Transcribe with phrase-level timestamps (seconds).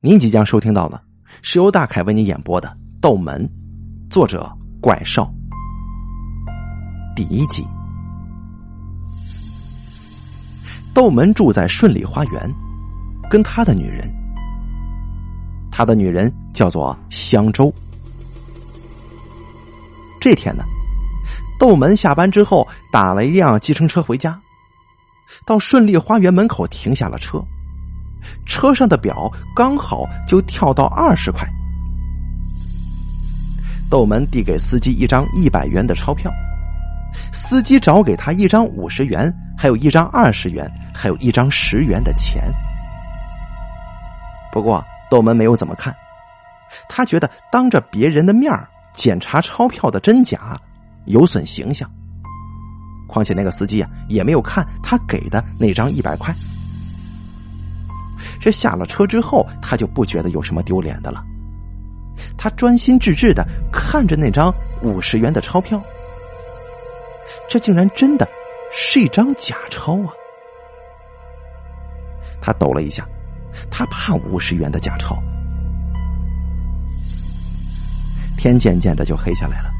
[0.00, 1.02] 您即将收听到的
[1.42, 2.68] 是由大凯为您演播的
[3.00, 3.44] 《斗门》，
[4.12, 4.48] 作者
[4.80, 5.28] 怪兽，
[7.16, 7.66] 第一集。
[10.94, 12.54] 斗门住在顺利花园，
[13.28, 14.08] 跟他的女人，
[15.68, 17.74] 他的女人叫做香洲。
[20.20, 20.62] 这天呢，
[21.58, 24.40] 斗门下班之后打了一辆计程车回家，
[25.44, 27.44] 到顺利花园门口停下了车。
[28.46, 31.48] 车上的表刚好就跳到二十块。
[33.90, 36.30] 窦门递给司机一张一百元的钞票，
[37.32, 42.42] 司机找给他一张五十元，还有一张二十元，还有一张十元的钱。
[44.52, 45.94] 不过窦门没有怎么看，
[46.88, 48.52] 他觉得当着别人的面
[48.92, 50.60] 检查钞票的真假
[51.06, 51.90] 有损形象。
[53.06, 56.34] 况且那个司机啊也没有看他给的那张一百块。
[58.40, 61.24] 这下了车之后，他就不觉得有什么丢脸的了。
[62.36, 65.80] 他专心致志的看着那张五十元的钞票，
[67.48, 68.28] 这竟然真的
[68.72, 70.10] 是一张假钞啊！
[72.40, 73.06] 他抖了一下，
[73.70, 75.16] 他怕五十元的假钞。
[78.36, 79.70] 天渐渐的就黑下来了，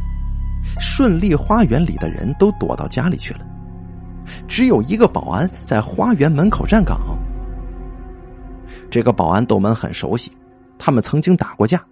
[0.78, 3.40] 顺利花园里的人都躲到家里去了，
[4.46, 7.17] 只有一个保安在花园门口站岗。
[8.90, 10.32] 这个保安窦门很熟悉，
[10.78, 11.82] 他们曾经打过架，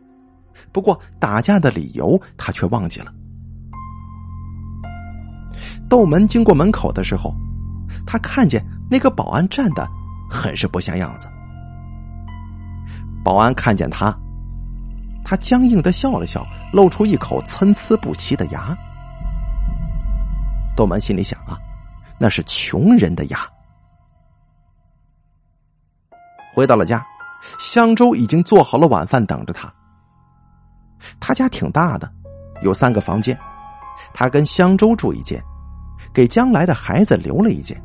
[0.73, 3.13] 不过打架的理由他却忘记了。
[5.89, 7.35] 窦门经过门口的时候，
[8.07, 9.89] 他看见那个保安站的
[10.29, 11.27] 很是不像样子。
[13.23, 14.17] 保安看见他，
[15.25, 18.77] 他僵硬的笑了笑，露出一口参差不齐的牙。
[20.77, 21.59] 窦门心里想啊，
[22.19, 23.41] 那是穷人的牙。
[26.57, 27.07] 回到了家，
[27.59, 29.71] 香洲已经做好了晚饭等着他。
[31.21, 32.11] 他家挺大的，
[32.63, 33.39] 有三个房间，
[34.15, 35.39] 他跟香洲住一间，
[36.15, 37.79] 给将来的孩子留了一间，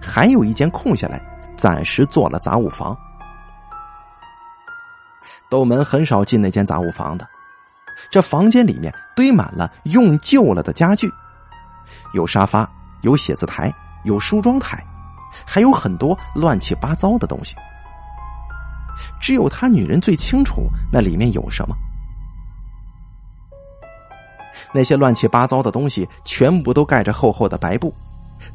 [0.00, 1.20] 还有一间空下来，
[1.56, 2.96] 暂时做了杂物房。
[5.48, 7.26] 斗门很少进那间杂物房的，
[8.08, 11.12] 这房间里面堆满了用旧了的家具，
[12.14, 12.70] 有沙发，
[13.00, 14.80] 有写字台，有梳妆台，
[15.44, 17.56] 还有很多乱七八糟的东西。
[19.20, 21.74] 只有他女人最清楚那里面有什么。
[24.72, 27.92] 那些乱七八糟的东西全部都盖着厚厚的白布，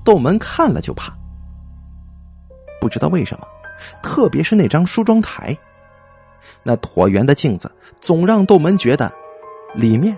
[0.04, 1.14] 窦门看了就怕。
[2.80, 3.46] 不知道为什么，
[4.02, 5.58] 特别是那张梳妆台，
[6.64, 7.70] 那椭圆的镜子
[8.00, 9.12] 总让窦门觉得
[9.74, 10.18] 里面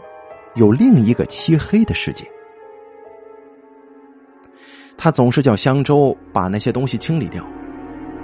[0.56, 2.30] 有另一个漆黑的世界。
[4.98, 7.44] 他总是叫香洲把那些东西清理掉，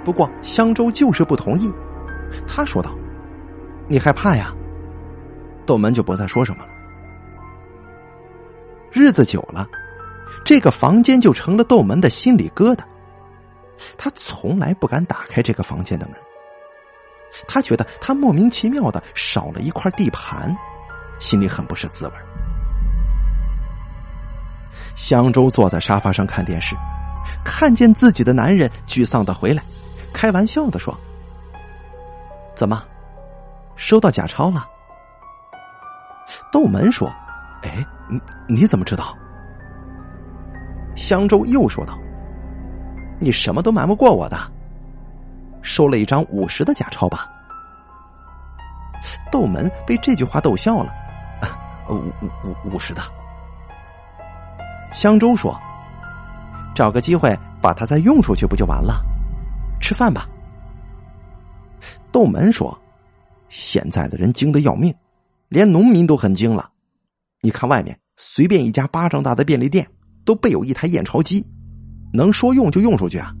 [0.04, 1.72] 不过香洲就是不同意。
[2.46, 2.94] 他说道
[3.88, 4.52] ：“你害怕呀？”
[5.66, 6.70] 窦门就不再说什么了。
[8.92, 9.66] 日子久了，
[10.44, 12.84] 这个房间就成了窦门的心里疙瘩。
[13.98, 16.16] 他从来不敢打开这个房间的门。
[17.48, 20.56] 他觉得他莫名其妙的少了一块地盘，
[21.18, 22.12] 心里很不是滋味。
[24.94, 26.76] 香洲坐在沙发上看电视，
[27.44, 29.62] 看见自己的男人沮丧的回来，
[30.12, 30.96] 开玩笑的说。
[32.54, 32.82] 怎么，
[33.76, 34.66] 收到假钞了？
[36.52, 37.12] 窦门说
[37.62, 39.16] ：“哎，你你怎么知道？”
[40.96, 41.98] 香洲又说道
[43.18, 44.38] ：“你什么都瞒不过我的，
[45.62, 47.28] 收了一张五十的假钞吧？”
[49.30, 50.92] 窦门被这句话逗笑了，
[51.90, 52.12] 五五
[52.44, 53.02] 五五十的。
[54.92, 55.60] 香洲说
[56.74, 59.04] ：“找个机会把它再用出去不就完了？
[59.80, 60.26] 吃饭吧。”
[62.14, 62.78] 窦门说
[63.50, 64.94] ：“现在的人精的要命，
[65.48, 66.70] 连农民都很精了。
[67.40, 69.84] 你看外面随便一家巴掌大的便利店
[70.24, 71.44] 都备有一台验钞机，
[72.12, 73.34] 能说用就用出去啊。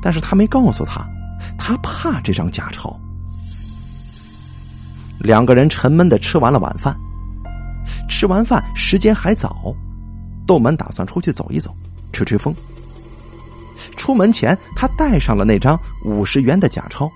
[0.00, 1.06] 但是他没告诉他，
[1.58, 2.98] 他怕这张假钞。”
[5.20, 6.96] 两个人沉闷的吃完了晚饭，
[8.08, 9.76] 吃完饭时间还早，
[10.46, 11.76] 窦门打算出去走一走，
[12.10, 12.54] 吹吹风。
[13.96, 17.06] 出门前，他带上了那张五十元的假钞。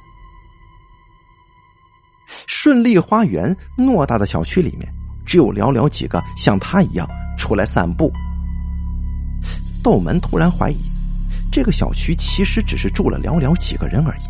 [2.47, 4.89] 顺利花园偌大的小区里面，
[5.25, 8.13] 只有寥寥几个像他一样出来散步。
[9.83, 10.77] 窦门突然怀疑，
[11.51, 14.23] 这个小区其实只是住了寥寥几个人而已。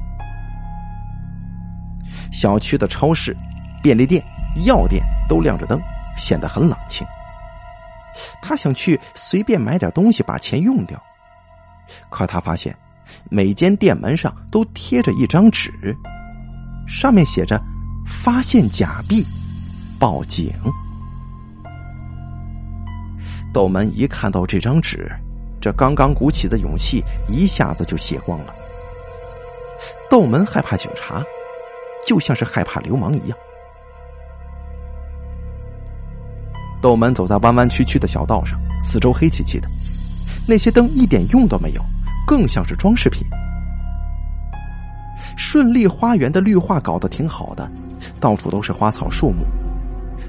[2.32, 3.36] 小区的超市、
[3.82, 4.24] 便利店、
[4.64, 5.78] 药店都亮着灯，
[6.16, 7.06] 显得很冷清。
[8.40, 11.02] 他想去随便买点东西，把钱用掉。
[12.10, 12.74] 可他发现，
[13.30, 15.70] 每间店门上都贴着一张纸，
[16.86, 17.62] 上面写着
[18.06, 19.26] “发现假币，
[19.98, 20.52] 报警”。
[23.52, 25.10] 窦门一看到这张纸，
[25.60, 28.54] 这刚刚鼓起的勇气一下子就泄光了。
[30.08, 31.22] 窦门害怕警察，
[32.06, 33.36] 就像是害怕流氓一样。
[36.80, 39.68] 窦门走在弯弯曲曲的小道上，四周黑漆漆的，
[40.48, 41.82] 那些灯一点用都没有，
[42.26, 43.26] 更像是装饰品。
[45.36, 47.70] 顺利花园的绿化搞得挺好的，
[48.20, 49.44] 到处都是花草树木。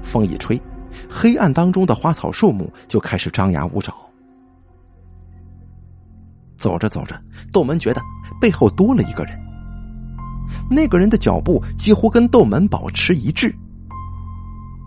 [0.02, 0.60] 风一吹，
[1.08, 3.94] 黑暗当中的花草树木就开始张牙舞爪。
[6.56, 7.20] 走着走着，
[7.52, 8.00] 窦门觉得
[8.40, 9.38] 背后多了一个人。
[10.70, 13.54] 那个人的脚步几乎跟窦门保持一致，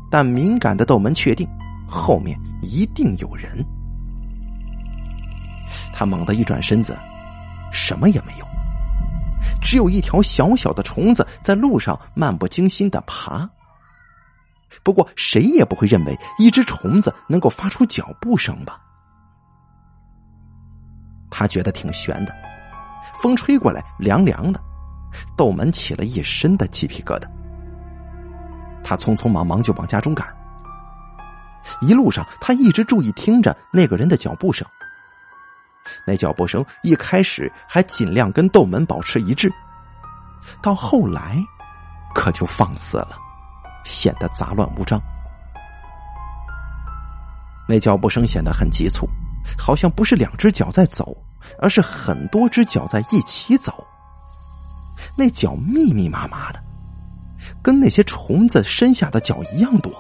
[0.10, 1.48] 但敏感的窦门确定
[1.88, 3.64] 后面一定有人。
[5.94, 6.98] 他猛地一转身子，
[7.72, 8.46] 什么也没有，
[9.68, 13.50] 只有一条小小的虫子在路上漫不经心的爬。
[14.82, 18.80] 不过谁也不会认为一只虫子能够发出脚步声吧？
[21.30, 22.34] 他觉得挺悬的，
[23.20, 24.62] 风吹过来凉凉的。
[25.36, 27.28] 窦门起了一身的鸡皮疙瘩，
[28.82, 30.26] 他匆匆忙忙就往家中赶。
[31.82, 34.66] 一路上，他一直注意听着那个人的脚步声。
[36.06, 39.52] 那脚步声一开始还尽量跟窦门保持一致，
[40.62, 41.38] 到后来
[42.16, 43.18] 可就放肆了，
[43.84, 45.02] 显得杂乱无章。
[47.68, 49.08] 那脚步声显得很急促，
[49.58, 51.16] 好像不是两只脚在走，
[51.60, 53.86] 而是很多只脚在一起走。
[55.16, 56.64] 那脚密密麻麻的，
[57.62, 59.92] 跟那些虫子身下的脚一样多。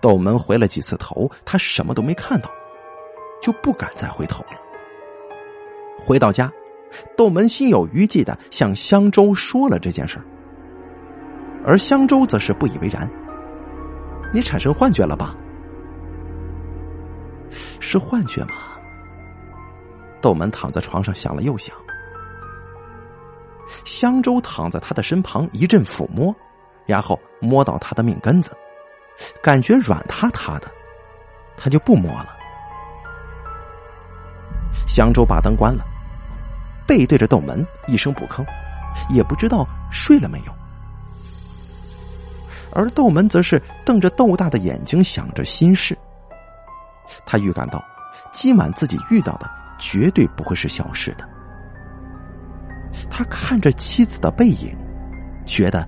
[0.00, 2.50] 窦门回了几次头，他什么都没看到，
[3.40, 4.58] 就不敢再回头了。
[5.96, 6.50] 回到家，
[7.16, 10.18] 窦门心有余悸的向香洲说了这件事
[11.64, 13.08] 而香洲则是不以为然
[14.32, 15.34] ：“你产生幻觉了吧？
[17.80, 18.54] 是幻觉吗？”
[20.22, 21.76] 窦门躺在床上想了又想。
[23.84, 26.34] 香洲躺在他的身旁，一阵抚摸，
[26.86, 28.50] 然后摸到他的命根子，
[29.42, 30.70] 感觉软塌塌的，
[31.56, 32.37] 他就不摸了。
[34.86, 35.84] 香洲把灯关了，
[36.86, 38.44] 背对着斗门，一声不吭，
[39.10, 40.52] 也不知道睡了没有。
[42.72, 45.96] 而斗门则是瞪着豆大的眼睛，想着心事。
[47.24, 47.82] 他预感到，
[48.32, 51.26] 今晚自己遇到的绝对不会是小事的。
[53.10, 54.76] 他看着妻子的背影，
[55.46, 55.86] 觉得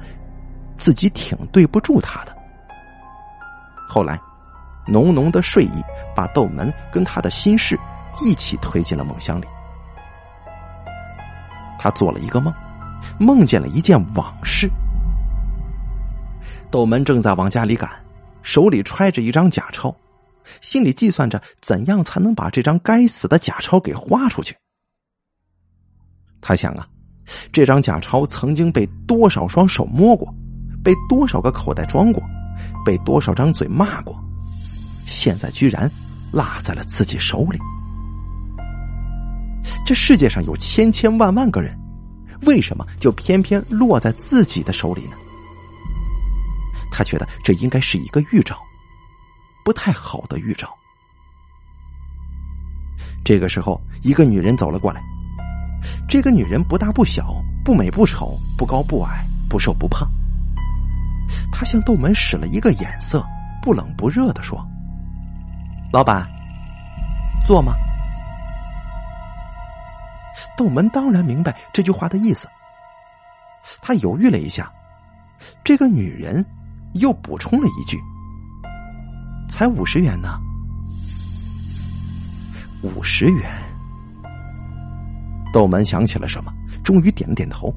[0.77, 2.35] 自己挺对不住他的。
[3.89, 4.19] 后来，
[4.87, 5.85] 浓浓的睡意
[6.17, 7.79] 把窦门跟他的心事
[8.23, 9.47] 一起推进了梦乡里。
[11.79, 12.53] 他做了一个梦，
[13.19, 14.71] 梦见了一件往事。
[16.71, 17.91] 窦门正在往家里赶，
[18.43, 19.95] 手里揣着一张假钞，
[20.61, 24.57] 心里计算着怎样才能把这张该死的假钞给花出去。
[26.41, 26.87] 他想啊。
[27.53, 30.35] 这张假钞曾经被多少双手摸过，
[30.83, 32.21] 被多少个口袋装过，
[32.85, 34.19] 被多少张嘴骂过，
[35.07, 35.89] 现在居然
[36.33, 37.59] 落在了自己手里。
[39.85, 41.77] 这世界上有千千万万个人，
[42.47, 45.17] 为什么就偏偏落在自己的手里呢？
[46.90, 48.57] 他觉得这应该是一个预兆，
[49.64, 50.69] 不太好的预兆。
[53.25, 55.00] 这个时候，一个女人走了过来。
[56.09, 60.09] 这个女人不大不小，不美不丑，不高不矮，不瘦不胖。
[61.52, 63.25] 她向窦门使了一个眼色，
[63.62, 64.59] 不冷不热的说
[65.93, 66.26] ：“老板，
[67.45, 67.75] 坐吗？”
[70.56, 72.49] 窦门当然明白这句话的意思。
[73.82, 74.73] 他犹豫了一下，
[75.62, 76.44] 这个女人
[76.94, 77.99] 又补充了一句
[79.50, 80.38] ：“才五十元呢。”
[82.82, 83.50] 五十元。
[85.52, 86.50] 窦门想起了什么，
[86.82, 87.73] 终于点了点头。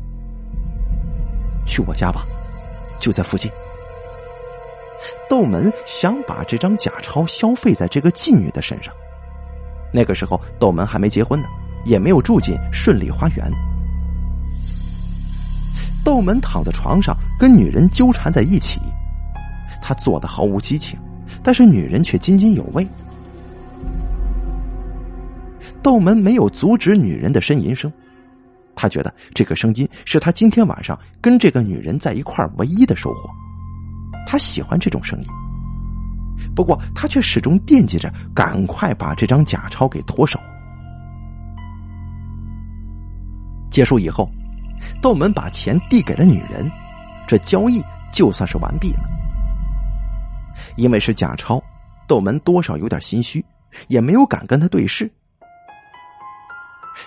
[1.65, 2.25] 去我家吧，
[3.00, 3.51] 就在附近。
[5.29, 8.93] 窦门想把这张假钞消费在这个妓女的身上。
[9.91, 11.48] 那个时候，窦门还没结婚呢，
[11.86, 13.52] 也没有住进顺利花园。
[16.04, 18.80] 窦门躺在床上，跟女人纠缠在一起，
[19.82, 21.00] 他做的毫无激情，
[21.42, 22.86] 但是女人却津津有味。
[25.82, 27.92] 窦门没有阻止女人的呻吟声，
[28.75, 33.30] 他觉得这个声音是他今天晚上跟这个女人在一块唯一的收获。
[34.25, 35.28] 他喜欢这种声音，
[36.54, 40.40] 不过他却始终惦记着赶快把这张假钞给脱手。
[43.74, 44.30] 结束以后，
[45.01, 46.72] 窦门把钱递给了女人，
[47.27, 49.00] 这交易就算是完毕了。
[50.75, 51.60] 因为是假钞，
[52.08, 53.44] 窦门多少有点心虚，
[53.88, 55.12] 也没有敢跟他对视。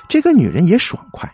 [0.09, 1.33] 这个女人也爽快，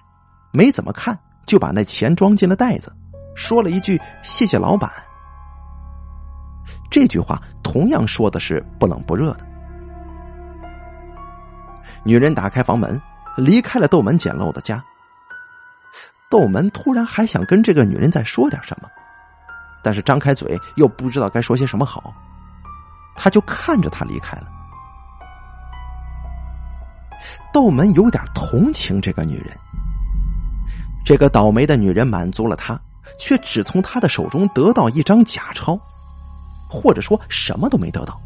[0.52, 2.94] 没怎么看，就把那钱装进了袋子，
[3.34, 4.90] 说了一句“谢谢老板”。
[6.92, 9.46] 这句话同样说的是不冷不热的。
[12.04, 13.00] 女人打开房门，
[13.38, 14.84] 离开了窦门简陋的家。
[16.32, 18.88] 窦门突然还想跟这个女人再说点什么，
[19.82, 22.10] 但是张开嘴又不知道该说些什么好，
[23.14, 24.46] 他就看着她离开了。
[27.52, 29.54] 窦门有点同情这个女人，
[31.04, 32.80] 这个倒霉的女人满足了他，
[33.18, 35.78] 却只从他的手中得到一张假钞，
[36.66, 38.18] 或者说什么都没得到。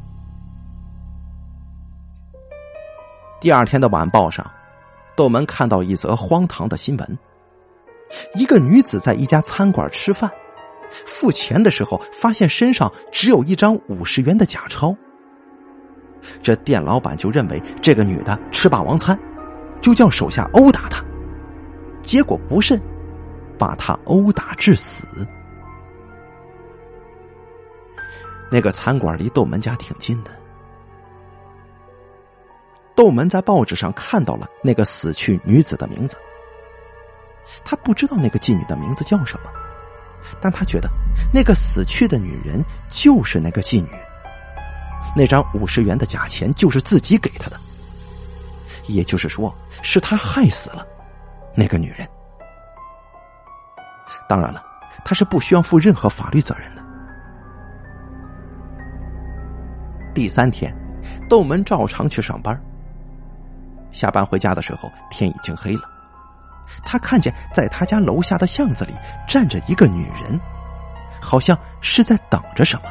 [3.41, 4.49] 第二天的晚报上，
[5.17, 7.19] 窦门看到一则荒唐的新闻：
[8.35, 10.31] 一个女子在一家餐馆吃饭，
[11.05, 14.97] 付钱的时候发现身上只有一张五十元的假钞。
[16.43, 19.19] 这店老板就认为这个女的吃霸王餐，
[19.81, 21.05] 就叫手下殴打她，
[22.03, 22.81] 结果不慎
[23.59, 25.07] 把她殴打致死。
[28.51, 30.31] 那个餐馆离窦门家挺近的。
[32.95, 36.17] 窦门在报纸上看到了那个死去女子的名字，
[37.65, 39.51] 他不知道那个妓女的名字叫什么，
[40.41, 40.89] 但他觉得
[41.33, 43.89] 那个死去的女人就是那个妓女，
[45.15, 47.57] 那张五十元的假钱就是自己给她的，
[48.89, 50.87] 也就是说是他害死了
[51.55, 52.07] 那个女人。
[54.29, 54.63] 当然了，
[55.05, 56.83] 他是不需要负任何法律责任的。
[60.13, 60.75] 第三天，
[61.29, 62.61] 窦门照常去上班。
[63.93, 65.96] 下班回家的时候，天已经黑了。
[66.85, 68.93] 他看见在他家楼下的巷子里
[69.29, 70.41] 站着一个女人，
[71.21, 72.83] 好像是在等着什么。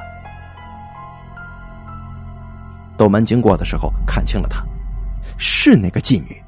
[2.98, 4.66] 斗门经过的时候，看清了她，
[5.38, 6.42] 是那个妓女。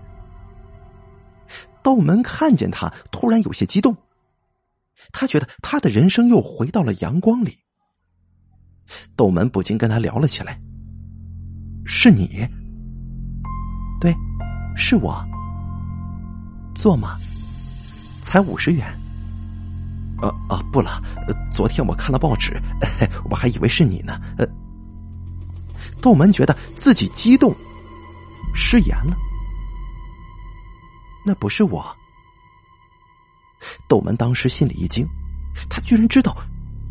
[1.83, 3.95] 斗门看见她，突然有些激动。
[5.13, 7.59] 他觉得他的人生又回到了阳光里。
[9.15, 10.59] 斗门不禁跟他聊了起来
[11.85, 12.47] ：“是你？
[14.01, 14.15] 对。”
[14.75, 15.23] 是我，
[16.77, 17.17] 做吗？
[18.21, 18.85] 才五十元。
[20.21, 21.01] 呃啊，不了。
[21.51, 22.61] 昨天我看了报纸，
[23.29, 24.21] 我还以为是你呢。
[24.37, 24.47] 呃，
[26.01, 27.53] 窦门觉得自己激动，
[28.53, 29.17] 失言了。
[31.25, 31.83] 那不是我。
[33.87, 35.05] 窦门当时心里一惊，
[35.69, 36.37] 他居然知道，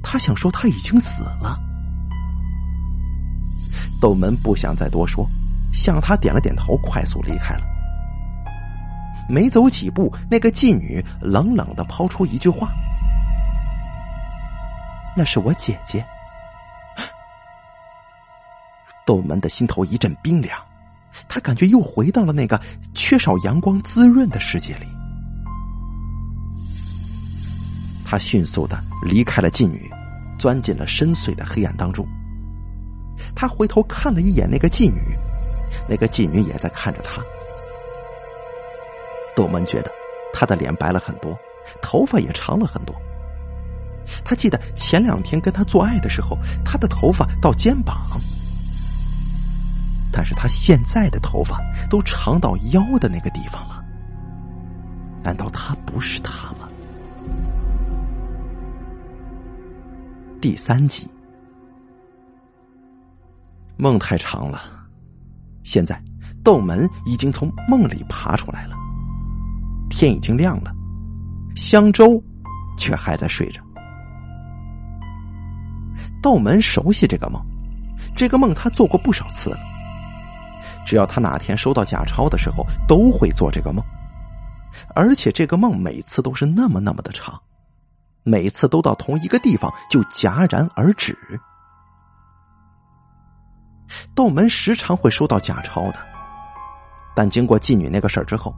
[0.02, 1.58] 他想说他已经死了。
[4.00, 5.28] 窦门不想再多说，
[5.72, 7.75] 向他点了点头，快速离开了。
[9.28, 12.70] 没走几步，那个妓女冷冷的抛出一句话
[15.16, 16.04] ：“那是我姐姐。”
[19.06, 20.58] 窦门的心头一阵冰凉，
[21.28, 22.60] 他感觉又回到了那个
[22.92, 24.86] 缺少阳光滋润的世界里。
[28.04, 29.88] 他迅速的离开了妓女，
[30.38, 32.06] 钻进了深邃的黑暗当中。
[33.34, 35.00] 他回头看了一眼那个妓女，
[35.88, 37.22] 那个妓女也在看着他。
[39.36, 39.92] 窦门觉得
[40.32, 41.36] 他的脸白了很多，
[41.82, 42.96] 头发也长了很多。
[44.24, 47.96] 他记得前两天跟他做爱的时候，他的头发到肩膀，
[50.10, 53.84] 但是他现在的头发都长到腰的那个地方了。
[55.22, 56.68] 难道他不是他吗？
[60.40, 61.10] 第三集，
[63.76, 64.62] 梦太长了，
[65.64, 66.00] 现在
[66.44, 68.76] 窦门已经从梦里爬出来了。
[69.96, 70.70] 天已经亮了，
[71.56, 72.22] 香洲
[72.76, 73.62] 却还在睡着。
[76.22, 77.42] 道门熟悉这个梦，
[78.14, 79.58] 这个梦他做过不少次了。
[80.84, 83.82] 只要他哪天收到假钞的时候，都会做这个梦，
[84.94, 87.40] 而且这个梦每次都是那么那么的长，
[88.22, 91.16] 每次都到同一个地方就戛然而止。
[94.14, 95.98] 道门时常会收到假钞的，
[97.14, 98.54] 但经过妓女那个事儿之后。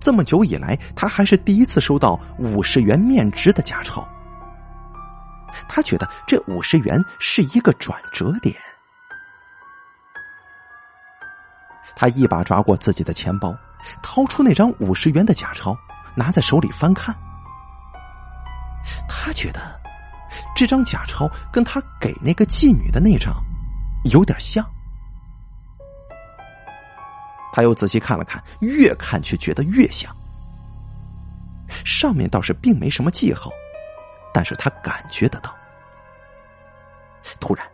[0.00, 4.06] 这么久以来，他还是第一次收到五十元面值的假钞。
[5.68, 8.54] 他觉得这五十元是一个转折点。
[11.96, 13.54] 他一把抓过自己的钱包，
[14.02, 15.76] 掏出那张五十元的假钞，
[16.16, 17.14] 拿在手里翻看。
[19.08, 19.80] 他觉得
[20.56, 23.32] 这张假钞跟他给那个妓女的那张
[24.10, 24.68] 有点像。
[27.54, 30.12] 他又仔细看了看，越看却觉得越像。
[31.84, 33.48] 上面倒是并没什么记号，
[34.32, 35.54] 但是他感觉得到。
[37.38, 37.64] 突然，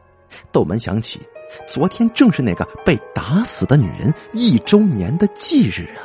[0.52, 1.26] 窦门想起，
[1.66, 6.04] 昨天正是那个被打死的女人一周年的忌日啊！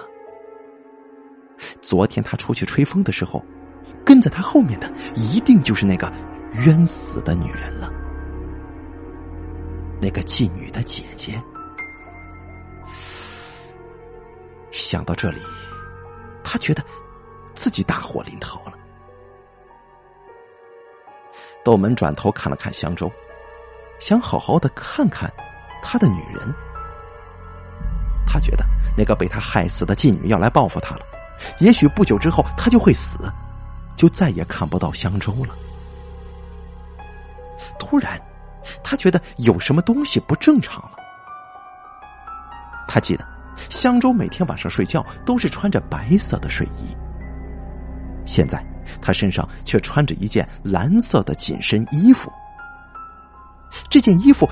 [1.82, 3.44] 昨天他出去吹风的时候，
[4.06, 6.10] 跟在他后面的一定就是那个
[6.66, 7.92] 冤死的女人了，
[10.02, 11.38] 那个妓女的姐姐。
[14.76, 15.40] 想到这里，
[16.44, 16.84] 他觉得
[17.54, 18.74] 自己大祸临头了。
[21.64, 23.10] 窦门转头看了看香洲，
[24.02, 25.32] 想好好的看看
[25.82, 26.54] 他的女人。
[28.28, 28.66] 他觉得
[28.98, 31.02] 那个被他害死的妓女要来报复他了，
[31.60, 33.32] 也许不久之后他就会死，
[33.96, 35.56] 就再也看不到香洲了。
[37.80, 38.22] 突然，
[38.84, 40.98] 他觉得有什么东西不正常了。
[42.90, 43.35] 他记得。
[43.70, 46.96] 香洲每天晚上睡觉都是穿着白色的睡衣，
[48.26, 48.64] 现在
[49.02, 52.32] 他身上却穿着一件蓝色的紧身衣服。
[53.90, 54.50] 这件衣服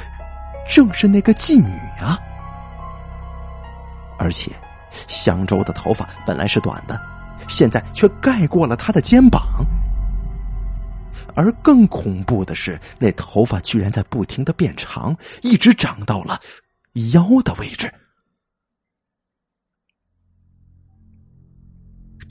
[0.70, 1.70] 正是那个妓女
[2.00, 2.20] 啊！
[4.20, 4.52] 而且，
[5.08, 7.00] 香洲的头发本来是短的，
[7.48, 9.66] 现在却盖过了他的肩膀。
[11.36, 16.40] 而更恐怖的是，那头发居然在不停的变长，一直长到了
[17.12, 17.92] 腰的位置。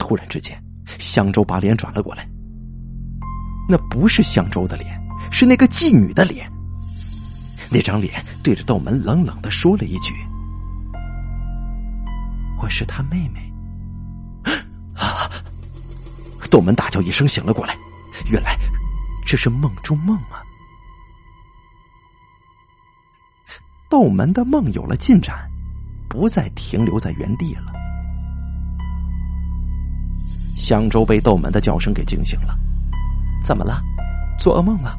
[0.03, 0.61] 突然之间，
[0.99, 2.27] 香洲把脸转了过来。
[3.69, 6.51] 那不是香洲的脸，是那个妓女的脸。
[7.71, 10.13] 那张脸对着窦门冷冷的说了一句
[12.61, 13.49] ：“我是他妹妹。”
[14.93, 15.31] 啊！
[16.51, 17.73] 窦门大叫一声，醒了过来。
[18.29, 18.57] 原来
[19.25, 20.43] 这是梦中梦啊！
[23.89, 25.49] 窦门的梦有了进展，
[26.09, 27.82] 不再停留在原地了。
[30.55, 32.55] 香洲被窦门的叫声给惊醒了，
[33.43, 33.81] 怎么了？
[34.39, 34.97] 做噩梦了？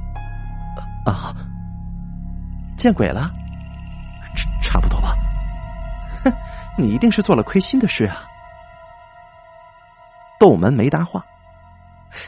[1.07, 1.35] 啊？
[2.77, 3.31] 见鬼了？
[4.37, 5.15] 差差不多吧。
[6.25, 6.33] 哼，
[6.77, 8.25] 你一定是做了亏心的事啊。
[10.39, 11.25] 窦门没答话，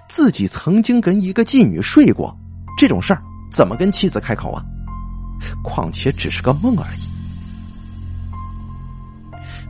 [0.08, 2.34] 自己曾经跟一个妓女睡过，
[2.78, 4.64] 这种事儿怎么跟妻子开口啊？
[5.62, 7.00] 况且只是个梦而已。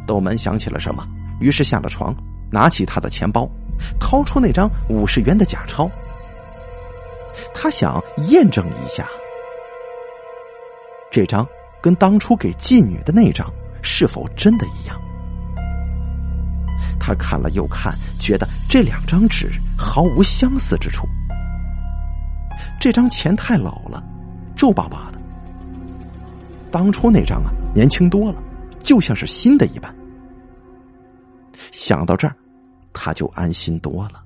[0.06, 1.04] 窦门想起了什么，
[1.40, 2.14] 于是下了床。
[2.50, 3.48] 拿起他的钱包，
[3.98, 5.90] 掏出那张五十元的假钞，
[7.54, 9.06] 他想验证一下，
[11.10, 11.46] 这张
[11.80, 15.00] 跟当初给妓女的那张是否真的一样。
[16.98, 21.06] 他看了又看，觉得这两张纸毫无相似之处。
[22.80, 24.02] 这张钱太老了，
[24.56, 25.18] 皱巴巴的；
[26.70, 28.42] 当初那张啊，年轻多了，
[28.82, 29.94] 就像是新的一般。
[31.72, 32.36] 想到这儿，
[32.92, 34.22] 他就安心多了。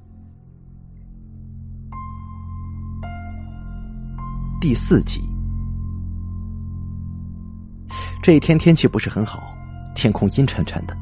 [4.61, 5.21] 第四集，
[8.23, 9.55] 这一天天气不是很好，
[9.95, 10.97] 天空阴沉沉的，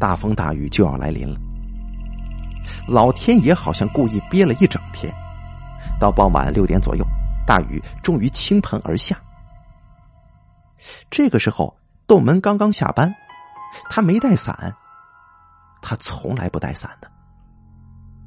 [0.00, 1.38] 大风大雨就要来临了。
[2.88, 5.14] 老天爷好像故意憋了一整天，
[6.00, 7.06] 到傍晚六点左右，
[7.46, 9.16] 大雨终于倾盆而下。
[11.08, 11.76] 这个时候，
[12.08, 13.14] 窦门刚刚下班，
[13.88, 14.74] 他没带伞。
[15.80, 17.10] 他从来不带伞的。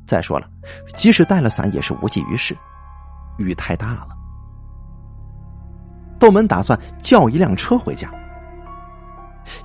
[0.05, 0.49] 再说了，
[0.93, 2.57] 即使带了伞，也是无济于事，
[3.37, 4.09] 雨太大了。
[6.19, 8.11] 窦门打算叫一辆车回家。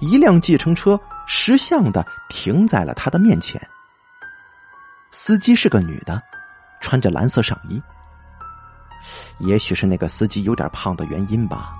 [0.01, 3.61] 一辆计程车识相的停在了他的面前。
[5.11, 6.21] 司机是个女的，
[6.81, 7.83] 穿着蓝色上衣。
[9.39, 11.75] 也许是那个司机有点胖的原因吧，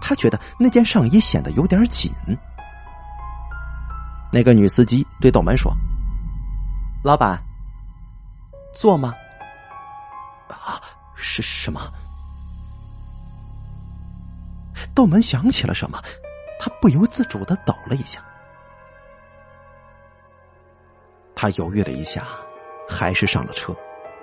[0.00, 2.12] 他觉得那件上衣显得有点紧。
[4.32, 5.72] 那个女司机对窦门说
[7.02, 7.42] ：“老板，
[8.74, 9.14] 坐吗？”
[10.48, 10.80] 啊，
[11.14, 11.80] 是什么？
[14.94, 16.00] 窦门想起了什么，
[16.58, 18.22] 他不由自主的抖了一下。
[21.34, 22.24] 他犹豫了一下，
[22.88, 23.74] 还是上了车，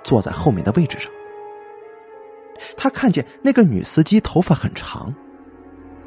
[0.03, 1.11] 坐在后面的位置上。
[2.77, 5.13] 他看见那个女司机头发很长，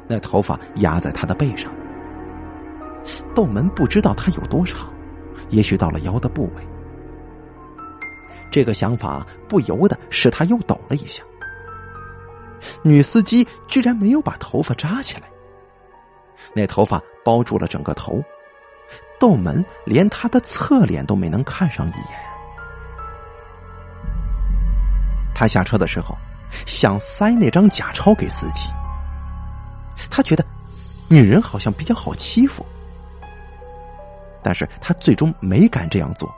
[0.07, 1.71] 那头发压在他的背上。
[3.33, 4.91] 窦门不知道他有多长，
[5.49, 6.67] 也许到了腰的部位。
[8.49, 11.23] 这个想法不由得使他又抖了一下。
[12.81, 15.23] 女司机居然没有把头发扎起来，
[16.53, 18.21] 那头发包住了整个头，
[19.19, 22.19] 窦门连他的侧脸都没能看上一眼。
[25.35, 26.17] 他下车的时候，
[26.65, 28.69] 想塞那张假钞给司机，
[30.09, 30.43] 他觉得
[31.09, 32.65] 女人好像比较好欺负。
[34.47, 36.33] 但是他最终没敢这样做，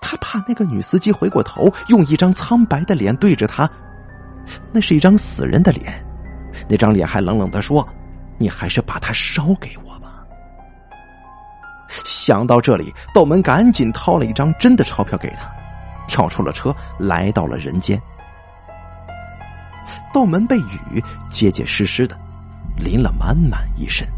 [0.00, 3.68] 他怕那个女司机回过头，用一张苍白的脸对着他，
[4.72, 5.92] 那是一张死人的脸，
[6.70, 7.86] 那张脸还冷冷的说
[8.40, 10.24] ：“你还是把它烧给我吧。”
[12.02, 15.50] 想到这里，窦门赶紧掏了一张真的钞票给他，
[16.06, 18.00] 跳出了车，来到了人间。
[20.14, 22.18] 窦门被雨结结实实的
[22.78, 24.08] 淋了满满一身。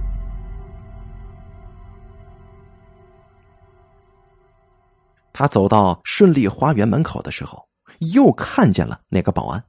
[5.40, 7.66] 他走到顺利花园门口的时候，
[8.12, 9.64] 又看见了那个保安。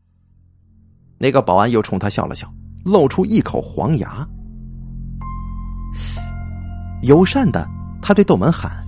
[1.18, 2.46] 那个保安又冲他笑了笑，
[2.84, 4.28] 露出一口黄牙，
[7.04, 7.66] 友善的
[8.02, 8.86] 他对窦门喊：“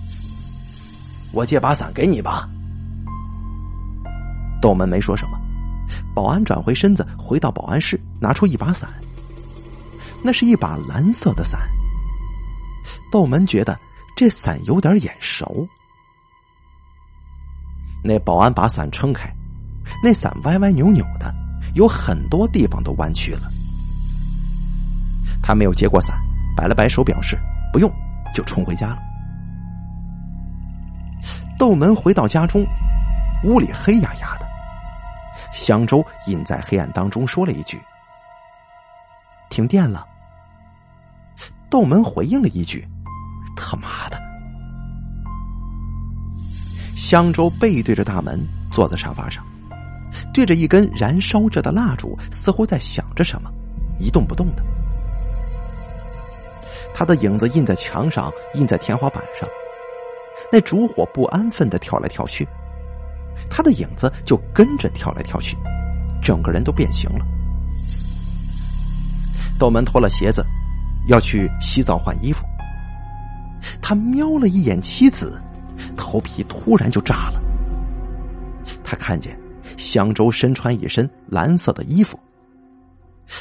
[1.31, 2.49] 我借把伞给你吧。”
[4.61, 5.39] 窦门没说什么。
[6.13, 8.89] 保安转回身子，回到保安室，拿出一把伞。
[10.21, 11.61] 那是一把蓝色的伞。
[13.09, 13.79] 窦门觉得
[14.17, 15.65] 这伞有点眼熟。
[18.03, 19.33] 那保安把伞撑开，
[20.03, 21.33] 那伞歪歪扭扭的，
[21.73, 23.49] 有很多地方都弯曲了。
[25.41, 26.17] 他没有接过伞，
[26.55, 27.37] 摆了摆手表示
[27.71, 27.91] 不用，
[28.33, 28.99] 就冲回家了。
[31.57, 32.65] 窦门回到家中，
[33.43, 34.47] 屋里黑压压的。
[35.51, 37.81] 香洲隐在黑暗当中说了一句
[39.49, 40.05] ：“停电了。”
[41.69, 42.87] 窦门回应了一句
[43.55, 44.21] ：“他妈的。”
[47.13, 49.45] 江洲背对着大门，坐在沙发上，
[50.33, 53.51] 对着一根燃烧着的蜡烛，似乎在想着什么，
[53.99, 54.63] 一动不动的。
[56.91, 59.47] 他的影子印在墙上，印在天花板上，
[60.51, 62.47] 那烛火不安分的跳来跳去，
[63.47, 65.55] 他的影子就跟着跳来跳去，
[66.19, 67.23] 整个人都变形了。
[69.59, 70.43] 窦门脱了鞋子，
[71.09, 72.43] 要去洗澡换衣服，
[73.83, 75.39] 他瞄了一眼妻子。
[76.13, 77.41] 头皮突然就炸了。
[78.83, 79.35] 他看见
[79.77, 82.19] 香洲身穿一身蓝色的衣服，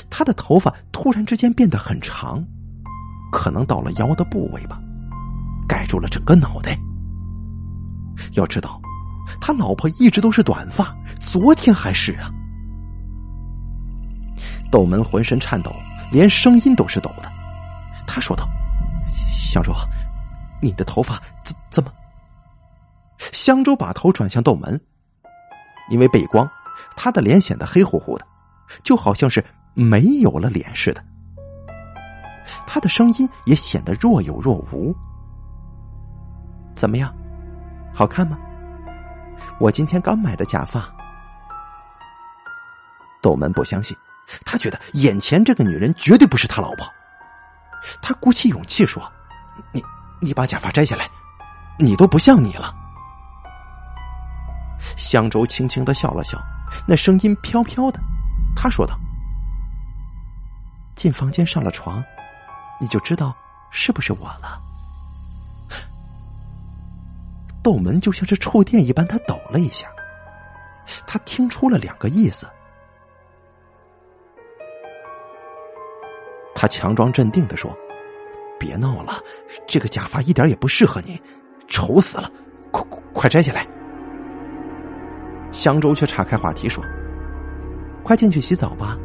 [0.09, 2.43] 他的头发突然之间变得很长，
[3.31, 4.81] 可能到了腰的部位吧，
[5.69, 6.75] 盖住了整个脑袋。
[8.33, 8.81] 要知道，
[9.39, 12.33] 他老婆一直都是短发，昨天还是啊。
[14.71, 15.71] 窦门浑身颤抖，
[16.11, 17.31] 连声音都是抖的。
[18.07, 18.49] 他说道
[19.31, 19.75] ：“香洲，
[20.63, 21.93] 你的头发怎怎么？”
[23.33, 24.81] 香洲把头转向窦门，
[25.91, 26.49] 因为背光，
[26.97, 28.27] 他的脸显得黑乎乎的，
[28.83, 31.03] 就好像是没有了脸似的。
[32.67, 34.95] 他的声音也显得若有若无。
[36.75, 37.15] 怎么样，
[37.93, 38.39] 好看吗？
[39.59, 40.85] 我今天刚买的假发。
[43.23, 43.97] 窦门不相信，
[44.45, 46.87] 他觉得眼前这个女人绝对不是他老婆。
[48.03, 49.03] 他鼓起勇气说
[49.73, 49.83] ：“你，
[50.21, 51.09] 你把假发摘下来，
[51.79, 52.75] 你都不像你了。”
[54.97, 56.41] 香洲轻轻的笑了笑，
[56.87, 58.01] 那声音飘飘的，
[58.57, 58.99] 他说道
[60.97, 62.03] ：“进房间上了床，
[62.81, 63.35] 你就知道
[63.71, 64.61] 是不是我了。”
[67.63, 69.87] 窦门就像是触电一般，他抖了一下，
[71.07, 72.45] 他听出了两个意思。
[76.55, 77.77] 他强装镇定的说
[78.59, 79.21] ：“别闹了，
[79.67, 81.21] 这个假发一点也不适合你，
[81.69, 82.31] 丑死了，
[82.71, 83.67] 快快摘下来。”
[85.53, 86.83] 香洲却岔开话题说
[88.03, 88.99] ：“快进去洗澡吧。”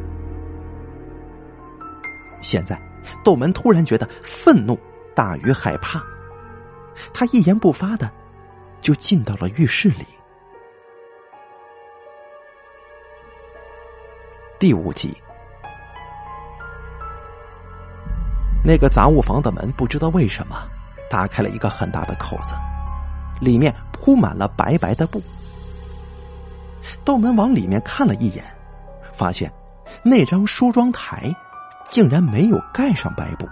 [2.40, 2.80] 现在，
[3.22, 4.78] 窦门突然觉得愤怒
[5.14, 6.02] 大于害怕，
[7.12, 8.10] 他一言不发的
[8.80, 10.06] 就进到了浴室里。
[14.58, 15.16] 第五集，
[18.64, 20.56] 那个杂物房的门不知道为什么
[21.10, 22.54] 打开了一个很大的口子，
[23.40, 25.22] 里面铺满了白白的布。
[27.08, 28.44] 窦门往里面看了一眼，
[29.14, 29.50] 发现
[30.02, 31.34] 那张梳妆台
[31.88, 33.48] 竟然没有盖上白布。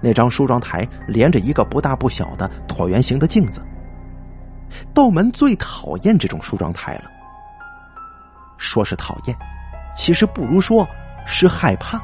[0.00, 3.62] 那张梳妆台连着一个不大不小的椭圆形的镜子。
[4.94, 7.04] 窦门最讨厌这种梳妆台了。
[8.56, 9.36] 说是讨厌，
[9.94, 10.88] 其实不如说
[11.26, 12.00] 是害怕。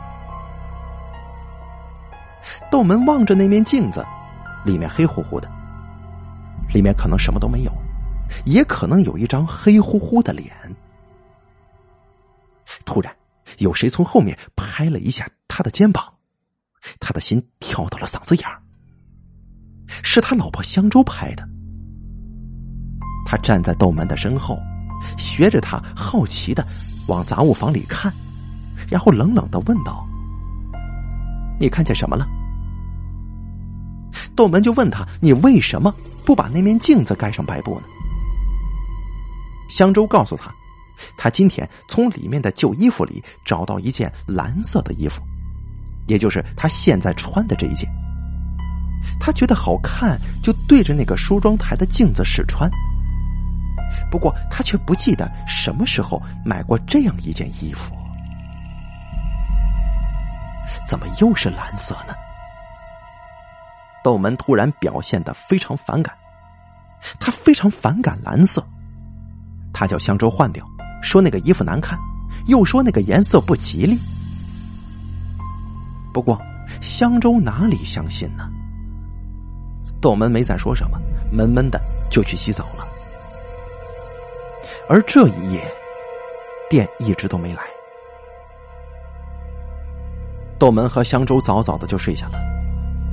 [2.71, 4.05] 窦门望着那面镜子，
[4.62, 5.51] 里面黑乎乎的，
[6.75, 7.73] 里面可能什么都没有。
[8.45, 10.53] 也可能有一张黑乎乎的脸。
[12.85, 13.14] 突然，
[13.59, 16.05] 有谁从后面拍了一下他的肩膀，
[16.99, 18.61] 他的心跳到了嗓子眼儿。
[19.88, 21.47] 是他老婆香洲拍的。
[23.27, 24.59] 他站在窦门的身后，
[25.19, 26.66] 学着他好奇的
[27.09, 28.12] 往杂物房里看，
[28.88, 30.07] 然后冷冷的问道
[31.61, 32.27] ：“你看见什么了？”
[34.35, 37.87] 窦门就问他：“你为什么不把那面镜子盖上白布呢？”
[39.70, 40.52] 香洲告诉他
[41.16, 45.22] ：“他今天从里面的旧衣服里找到一件蓝色的衣服，
[46.06, 47.88] 也就是他现在穿的这一件。
[49.18, 52.70] 他觉得好看，就对着那个梳妆台的镜子试穿。
[54.11, 57.94] 不过他却不记得什么时候买过这样一件衣服。
[60.87, 62.14] 怎么又是蓝色呢？”
[64.04, 66.16] 窦门突然表现的非常反感，
[67.18, 68.66] 他非常反感蓝色，
[69.72, 70.64] 他叫香洲换掉，
[71.02, 71.98] 说那个衣服难看，
[72.46, 73.98] 又说那个颜色不吉利。
[76.12, 76.40] 不过
[76.80, 78.48] 香洲哪里相信呢？
[80.00, 80.98] 窦门没再说什么，
[81.30, 81.80] 闷闷的
[82.11, 82.87] 就去洗澡了。
[84.88, 85.72] 而这一夜，
[86.68, 87.62] 店一直都没来。
[90.59, 92.38] 窦门和香洲早早的就睡下了，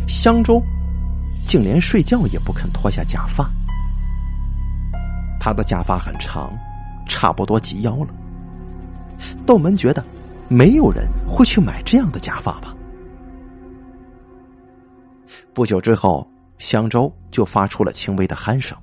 [0.08, 0.62] 香洲。
[1.46, 3.50] 竟连睡觉也不肯脱下假发，
[5.48, 6.52] 他的假发很长，
[7.08, 8.08] 差不多及腰了。
[9.46, 10.04] 窦门觉得，
[10.50, 12.76] 没有人会去买这样的假发吧。
[15.54, 18.78] 不久之后，香洲就发出了轻微的鼾声，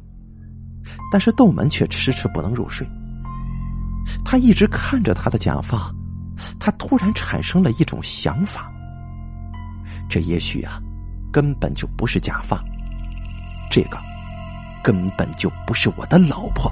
[1.12, 2.88] 但是窦门却迟迟不能入睡。
[4.24, 5.92] 他一直看着他的假发，
[6.59, 8.72] 他突然产生了一种想法：
[10.09, 10.81] 这也许啊。
[11.31, 12.64] 根本就不是假发，
[13.68, 13.98] 这个
[14.85, 16.70] 根本就不是我的老婆。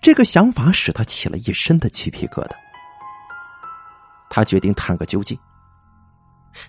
[0.00, 2.52] 这个想法使他起了一身的鸡皮疙瘩。
[4.30, 5.38] 他决定探个究竟。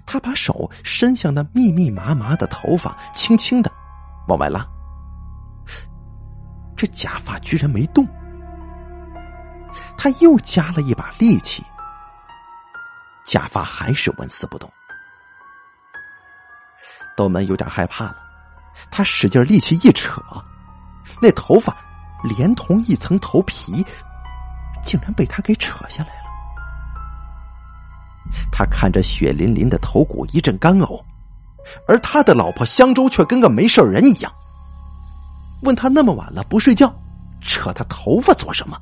[0.05, 3.71] 他把手伸向那密密麻麻的头发，轻轻的
[4.27, 4.63] 往外拉。
[6.75, 8.05] 这假发居然没动。
[9.97, 11.63] 他又加了一把力气。
[13.25, 14.71] 假发还是纹丝不动，
[17.19, 18.15] 窦门有点害怕了，
[18.89, 20.21] 他使劲力气一扯，
[21.21, 21.75] 那头发
[22.23, 23.85] 连同一层头皮，
[24.81, 26.29] 竟然被他给扯下来了。
[28.49, 31.03] 他看着血淋淋的头骨一阵干呕，
[31.89, 34.31] 而他的老婆香洲却跟个没事人一样，
[35.63, 36.89] 问他那么晚了不睡觉，
[37.41, 38.79] 扯他头发做什么？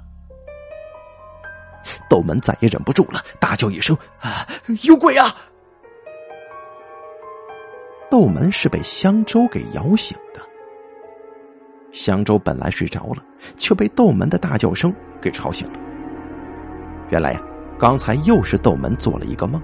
[2.08, 4.48] 窦门再也忍不住了，大叫一声：“啊，
[4.84, 5.36] 有鬼啊！”
[8.10, 10.42] 窦门是被香洲给摇醒的。
[11.92, 13.24] 香洲本来睡着了，
[13.56, 15.80] 却被窦门的大叫声给吵醒了。
[17.10, 17.42] 原来呀，
[17.80, 19.62] 刚才又是窦门做了一个梦。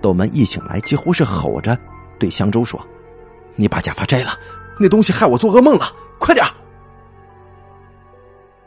[0.00, 1.78] 窦门一醒来，几乎是吼着
[2.18, 2.80] 对香洲说
[3.56, 4.38] ：“你把假发摘了，
[4.78, 5.86] 那东西害我做噩梦了，
[6.18, 6.44] 快点！”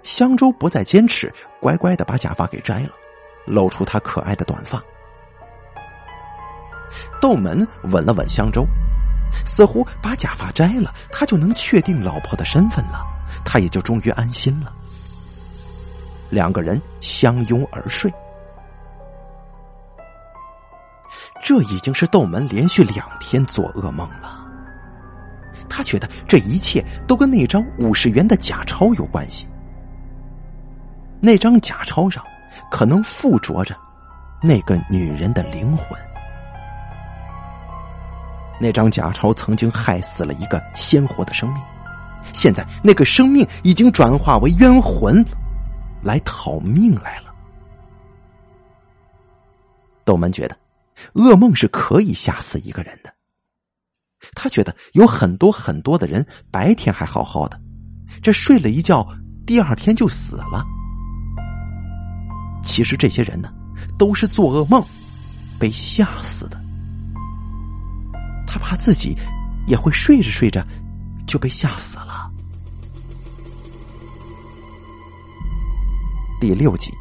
[0.02, 2.90] 香洲不再坚持，乖乖的把假发给摘了，
[3.46, 4.82] 露出他可爱的短发。
[7.22, 8.66] 窦门吻了吻香洲，
[9.46, 13.06] 似乎把假发摘了，他就能确定老婆的身份了，
[13.44, 14.74] 他也就终于安心了。
[16.30, 18.14] 两个人相拥而睡，
[21.42, 24.46] 这已经是窦门连续两天做噩梦了。
[25.68, 29.48] 他觉得这一切都跟那张五十元的假钞有关系。
[31.22, 32.24] 那张假钞上
[32.72, 33.76] 可能附着着
[34.42, 36.00] 那个女人的灵魂。
[38.60, 41.62] 那张假钞曾经害死了一个鲜活的生命，
[42.34, 45.24] 现在那个生命已经转化为冤魂，
[46.04, 47.34] 来讨命来了。
[50.04, 50.58] 窦门觉得，
[51.14, 53.14] 噩梦是可以吓死一个人的。
[54.36, 57.58] 他觉得有很多很多的人白天还好好的，
[58.22, 59.08] 这睡了一觉，
[59.46, 60.66] 第二天就死了。
[62.62, 63.54] 其实这些人呢，
[63.98, 64.84] 都是做噩梦
[65.58, 66.60] 被吓死的。
[68.52, 69.16] 他怕自己
[69.68, 70.66] 也会睡着睡着
[71.28, 72.32] 就被吓死了。
[76.42, 76.92] 第六集，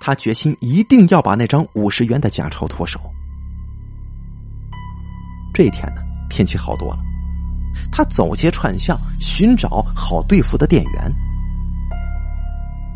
[0.00, 2.98] 他决心一定要把那张五十元的假钞脱手。
[5.54, 6.98] 这一天呢，天气好多了，
[7.92, 11.14] 他走街串巷寻找好对付的店员。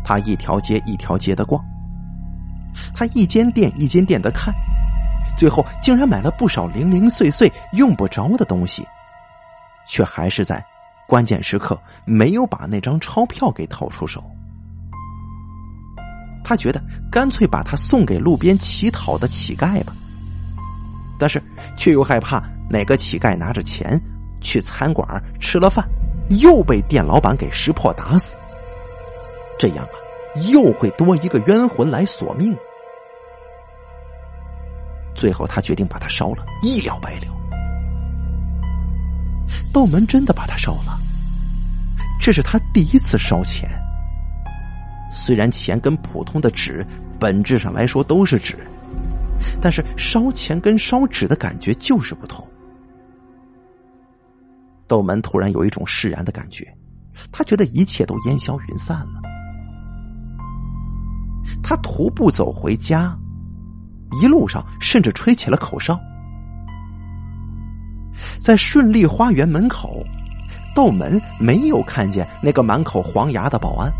[0.03, 1.63] 他一条街一条街的逛，
[2.93, 4.53] 他一间店一间店的看，
[5.37, 8.85] 最后竟然买了不少零零碎碎用不着的东西，
[9.87, 10.61] 却还是在
[11.07, 14.23] 关键时刻没有把那张钞票给掏出手。
[16.43, 19.93] 他觉得干脆把它送给路边乞讨的乞丐吧，
[21.19, 21.41] 但是
[21.75, 24.01] 却又害怕哪个乞丐拿着钱
[24.41, 25.07] 去餐馆
[25.39, 25.85] 吃了饭，
[26.29, 28.35] 又被店老板给识破打死。
[29.59, 29.95] 这样啊，
[30.49, 32.55] 又会多一个冤魂来索命，
[35.17, 37.25] 最后他决定把它烧了，一了百了。
[39.73, 40.99] 窦门真的把它烧了，
[42.21, 43.67] 这是他第一次烧钱。
[45.11, 46.85] 虽然钱跟普通的纸
[47.19, 48.55] 本质上来说都是纸，
[49.59, 52.47] 但是烧钱跟烧纸的感觉就是不同。
[54.87, 56.65] 窦门突然有一种释然的感觉，
[57.31, 59.21] 他觉得一切都烟消云散了。
[61.63, 63.17] 他徒步走回家，
[64.21, 65.99] 一路上甚至吹起了口哨。
[68.39, 70.03] 在顺利花园门口，
[70.73, 73.91] 窦门没有看见那个满口黄牙的保安，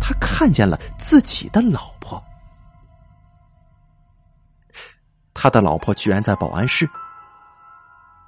[0.00, 2.22] 他看见了自己的老婆。
[5.34, 6.88] 他的老婆居然在保安室，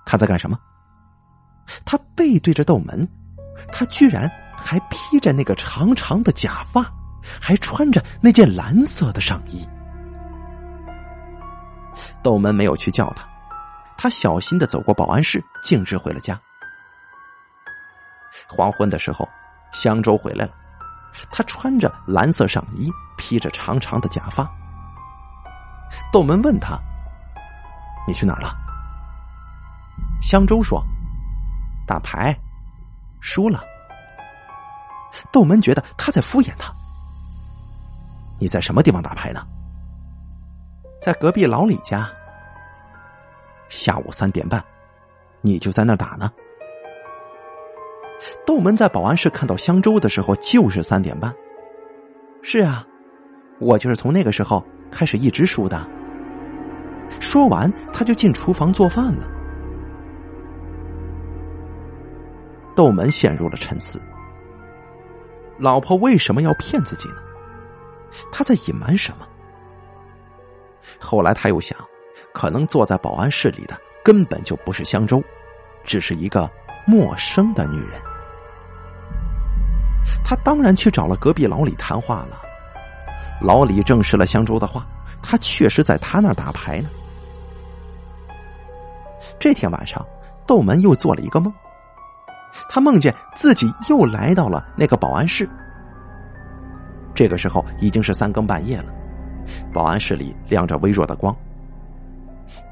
[0.06, 0.58] 他在干什么？
[1.84, 3.08] 他背对着窦门，
[3.72, 6.84] 他居然还披着那个长长的假发，
[7.40, 9.66] 还穿着那件蓝色的上衣。
[12.22, 13.26] 窦门没有去叫他。
[13.96, 16.40] 他小心的走过保安室，径直回了家。
[18.48, 19.28] 黄昏的时候，
[19.72, 20.52] 香洲回来了，
[21.30, 24.48] 他穿着蓝色上衣，披着长长的假发。
[26.10, 26.78] 窦门问他
[28.08, 28.56] ：“你去哪儿了？”
[30.22, 30.82] 香洲说
[31.86, 32.34] ：“打牌，
[33.20, 33.62] 输了。”
[35.30, 36.72] 窦门觉得他在敷衍他。
[38.40, 39.46] “你在什么地方打牌呢
[41.00, 42.08] ？”“在隔壁老李家。”
[43.68, 44.62] 下午三点半，
[45.40, 46.30] 你就在那打呢。
[48.44, 51.34] 窦门在保安室看到香洲的时候，就是三点半。
[52.42, 52.86] 是啊，
[53.58, 55.88] 我就是从那个时候开始一直输的。
[57.20, 59.26] 说完，他就进厨房做饭了。
[62.74, 64.00] 窦门陷入了沉思：
[65.58, 67.16] 老婆为什么要骗自己呢？
[68.32, 69.26] 他在隐瞒什么？
[70.98, 71.76] 后来他又想。
[72.32, 75.20] 可能坐在保安室里的根本就不是香洲，
[75.82, 76.48] 只是一个
[76.86, 78.00] 陌生的女人。
[80.24, 82.40] 他当然去找了隔壁老李谈话了。
[83.42, 84.86] 老李证实了香洲的话，
[85.20, 86.88] 他确实在他那儿打牌呢。
[89.36, 90.06] 这天晚上，
[90.46, 91.52] 窦门又做了一个梦，
[92.68, 95.50] 他梦见自己又来到了那个保安室。
[97.12, 98.94] 这个时候已经是三更半夜了，
[99.72, 101.34] 保安室里亮着微弱的光。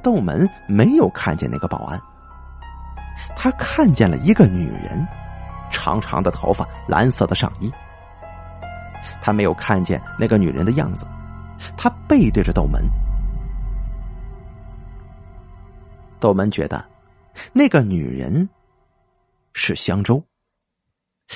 [0.02, 2.00] 窦门没有看见那个保安，
[3.36, 5.06] 他看见了一个女人，
[5.70, 7.70] 长长的头发，蓝色的上衣。
[9.20, 11.06] 他没有看见那个女人的样子，
[11.76, 12.88] 他背对着窦门。
[16.20, 16.84] 窦门觉得，
[17.52, 18.48] 那个女人
[19.52, 20.22] 是香洲。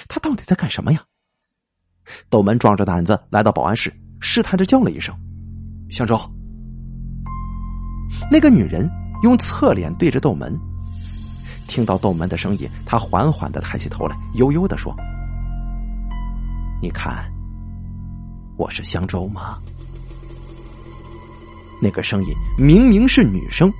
[0.08, 1.00] 他到底在干什么呀？
[2.28, 3.92] 窦门壮着胆子来到保安室，
[4.22, 5.14] 试探着叫了一声
[5.90, 6.18] ：“香洲。”
[8.30, 8.88] 那个女人
[9.22, 10.56] 用侧脸对着窦门，
[11.66, 14.94] 听到窦门的声音，她缓缓的抬起头来，悠悠的说
[16.80, 17.30] ：“你看，
[18.56, 19.58] 我是香洲吗？”
[21.82, 23.72] 那个声音明明是女生，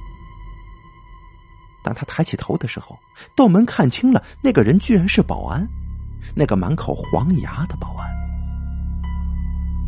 [1.85, 2.99] 当他抬起头的时候，
[3.37, 5.65] 窦门看清了，那个人居然是保安，
[6.35, 8.22] 那个满口黄牙的保安。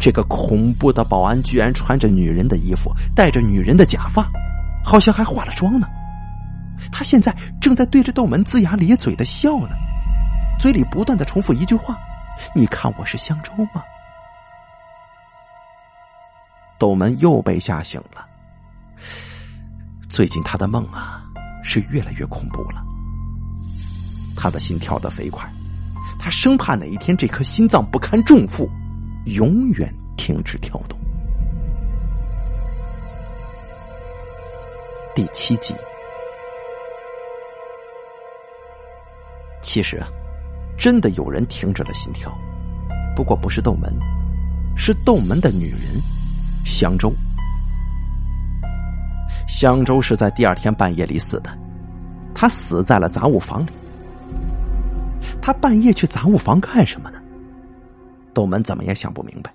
[0.04, 4.30] 这个恐怖的保安居然穿着女人的衣服，戴着女人的假发，
[4.84, 5.88] 好像还化了妆呢。
[6.92, 9.70] 他现在正在对着窦门龇牙咧嘴的笑呢，
[10.60, 11.96] 嘴里不断的重复一句话
[12.54, 13.82] ：“你看我是香洲吗？”
[16.78, 18.26] 窦门又被吓醒了。
[20.10, 21.24] 最近他的梦啊，
[21.62, 22.84] 是越来越恐怖了。
[24.36, 25.50] 他的心跳得飞快，
[26.18, 28.68] 他生怕哪一天这颗心脏不堪重负。
[29.26, 30.98] 永远停止跳动。
[35.14, 35.74] 第七集，
[39.62, 40.08] 其实啊，
[40.76, 42.36] 真的有人停止了心跳，
[43.14, 43.92] 不过不是窦门，
[44.76, 46.02] 是窦门的女人
[46.64, 47.12] 香洲。
[49.46, 51.50] 香洲是在第二天半夜里死的，
[52.34, 53.70] 她死在了杂物房里。
[55.40, 57.18] 他半夜去杂物房干什么呢？
[58.34, 59.54] 窦门怎么也想不明白，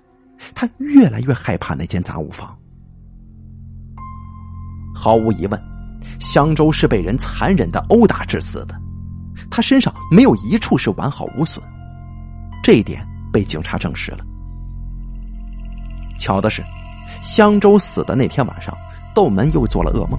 [0.54, 2.56] 他越来越害怕那间杂物房。
[4.94, 5.62] 毫无疑问，
[6.18, 8.74] 香洲是被人残忍的殴打致死的，
[9.50, 11.62] 他身上没有一处是完好无损，
[12.62, 14.24] 这一点被警察证实了。
[16.18, 16.62] 巧的是，
[17.22, 18.76] 香洲死的那天晚上，
[19.14, 20.18] 窦门又做了噩梦，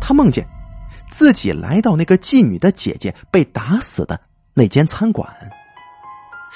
[0.00, 0.46] 他梦见
[1.08, 4.20] 自己来到那个妓女的姐姐被打死的
[4.52, 5.26] 那间餐馆。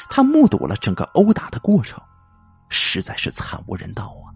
[0.08, 2.00] 他目睹了整个殴打的过程，
[2.68, 4.30] 实在是惨无人道啊！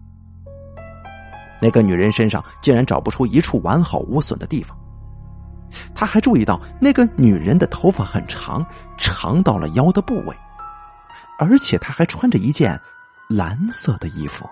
[1.59, 4.77] 那个女人身上竟然找不出一处完好无损的地方。
[5.93, 8.65] 他还注意到那个女人的头发很长，
[8.97, 10.37] 长到了腰的部位，
[11.39, 12.79] 而且她还穿着一件
[13.27, 14.49] 蓝色的衣服。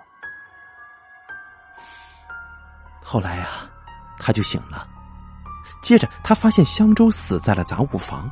[3.03, 3.69] 后来啊，
[4.17, 4.87] 他就醒了。
[5.81, 8.29] 接着，他发现香洲死在了杂物房，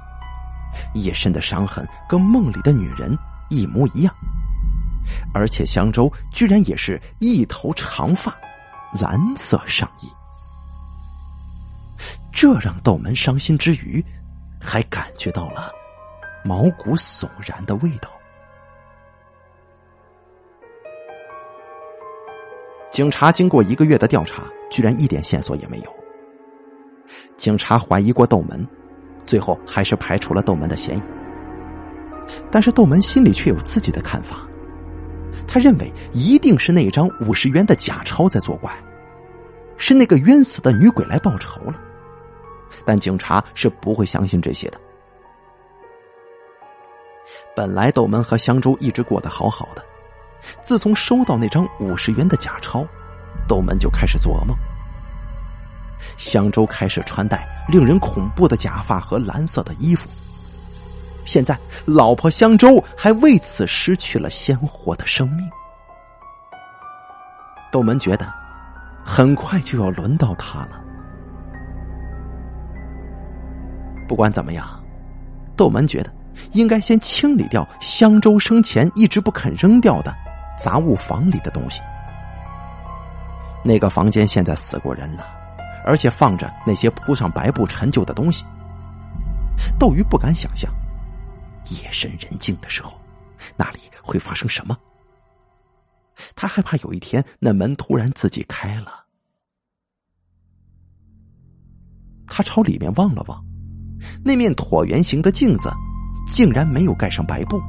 [0.94, 3.18] 一身的伤痕跟梦里的女人
[3.50, 4.14] 一模一样，
[5.34, 8.36] 而且香洲居然也是一头长发，
[9.00, 10.08] 蓝色上衣。
[12.32, 14.04] 这让窦门伤心之余，
[14.60, 15.72] 还感觉到了
[16.44, 18.10] 毛骨悚然的味道。
[22.90, 25.96] 警察经过一个月的调查，居然一点线索也没有。
[27.38, 28.68] 警察怀疑过窦门，
[29.26, 31.02] 最后还是排除了窦门的嫌疑。
[32.50, 34.48] 但是窦门心里却有自己的看法，
[35.48, 38.72] 他认为一定是那张五十元的假钞在作怪，
[39.78, 41.80] 是那个冤死的女鬼来报仇了。
[42.86, 44.80] 但警察是不会相信这些的。
[47.56, 49.84] 本来窦门和香洲一直过得好好的，
[50.62, 52.86] 自从收到那张五十元的假钞，
[53.48, 54.58] 窦门就开始做噩梦。
[56.18, 60.10] 香洲开始穿戴令人恐怖的假发和蓝色的衣服。
[61.26, 65.50] 现在，老婆香洲还为此失去了鲜活的生命。
[67.72, 68.32] 窦门觉得，
[69.06, 70.82] 很快就要轮到他了。
[74.06, 74.68] 不管怎么样，
[75.56, 76.14] 窦门觉得
[76.52, 80.14] 应该先清理掉香洲生前一直不肯扔掉的
[80.58, 81.82] 杂物房里的东西。
[83.64, 85.26] 那个房间现在死过人了。
[85.86, 88.46] 而且放着那些铺上白布陈旧的东西，
[89.80, 90.74] 斗鱼不敢想象，
[91.70, 93.00] 夜深人静的时候，
[93.56, 94.78] 那里会发生什么。
[96.36, 99.04] 他害怕有一天那门突然自己开了。
[102.28, 103.44] 他朝里面望了望，
[104.24, 105.72] 那面椭圆形的镜子
[106.28, 107.62] 竟然没有盖上白布。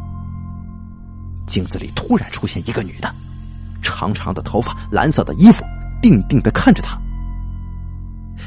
[1.47, 3.15] 镜子里突然出现一个女的，
[3.83, 5.65] 长长的头发，蓝色的衣服，
[6.01, 6.99] 定定的看着他。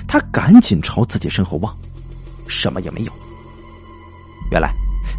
[0.08, 1.76] 他赶紧朝自己身后望，
[2.48, 3.12] 什么也没有。
[4.52, 4.74] 原来，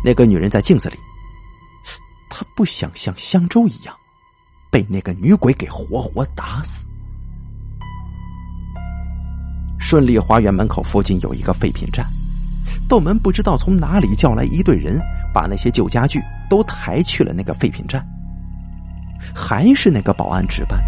[0.05, 0.97] 那个女人在镜子里。
[2.31, 3.95] 他不想像香洲一样，
[4.71, 6.87] 被那个女鬼给活活打死。
[9.79, 12.07] 顺利花园门口附近有一个废品站，
[12.89, 14.99] 窦门不知道从哪里叫来一队人，
[15.33, 18.07] 把那些旧家具都抬去了那个废品站。
[19.35, 20.79] 还是那个保安值班，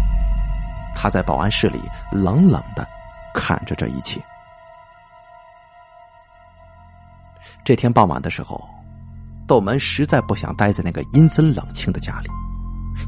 [0.95, 1.79] 他在保安室里
[2.11, 2.87] 冷冷的。
[3.33, 4.21] 看着这一切，
[7.63, 8.61] 这天傍晚的时候，
[9.47, 12.29] 窦门实在不想待在那个阴森冷清的家里，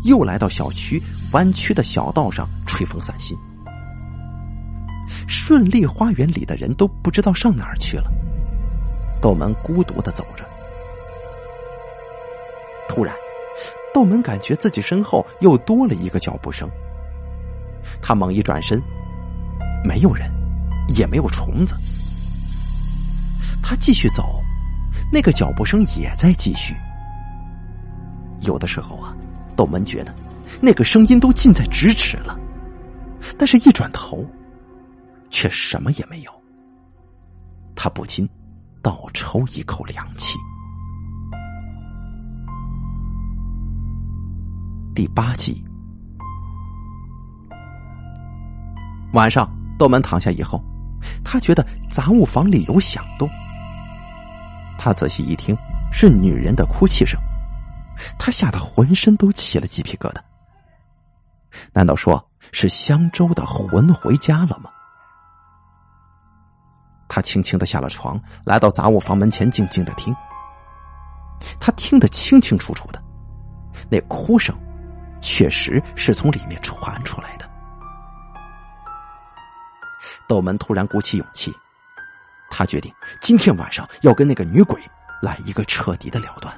[0.03, 1.01] 又来到小区
[1.34, 3.38] 弯曲的小道上吹风散心。
[5.28, 8.09] 顺利花园里的人都不知道上哪儿去了，
[9.21, 10.45] 窦门孤独的走着。
[12.88, 13.13] 突然，
[13.93, 16.69] 窦门感觉自己身后又多了一个脚步声，
[18.01, 18.82] 他猛一转身。
[19.84, 20.31] 没有人，
[20.89, 21.75] 也没有虫子。
[23.61, 24.41] 他继续走，
[25.11, 26.75] 那个脚步声也在继续。
[28.41, 29.15] 有的时候啊，
[29.55, 30.13] 窦门觉得
[30.61, 32.38] 那个声音都近在咫尺了，
[33.38, 34.25] 但是一转头，
[35.29, 36.31] 却什么也没有。
[37.75, 38.27] 他不禁
[38.81, 40.38] 倒抽一口凉气。
[44.93, 45.63] 第八集，
[49.13, 49.49] 晚上。
[49.78, 50.61] 窦门躺下以后，
[51.24, 53.30] 他觉得杂物房里有响动。
[54.78, 55.55] 他仔细一听，
[55.91, 57.19] 是女人的哭泣声，
[58.17, 60.19] 他吓得浑身都起了鸡皮疙瘩。
[61.71, 64.69] 难道说是香洲的魂回家了吗？
[67.07, 70.13] 他轻轻的下了床，来到杂物房门前，静静的听。
[71.59, 73.01] 他听得清清楚楚的，
[73.89, 74.55] 那哭声
[75.21, 77.43] 确实是从里面传出来的。
[80.34, 81.55] 窦门突然鼓起勇气，
[82.49, 84.81] 他决定今天晚上要跟那个女鬼
[85.21, 86.51] 来一个彻底的了断。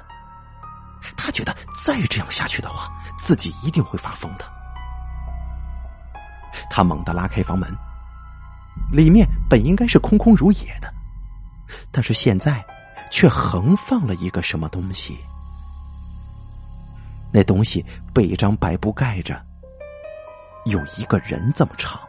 [1.14, 1.54] 他觉得
[1.84, 4.50] 再这样下去的话，自己一定会发疯的。
[6.70, 7.70] 他猛地拉开房门，
[8.90, 10.90] 里面本应该是空空如也的，
[11.92, 12.64] 但是现在
[13.10, 15.18] 却横放了一个什么东西。
[17.30, 19.38] 那东西被一张白布盖着，
[20.64, 22.00] 有一个人这么长。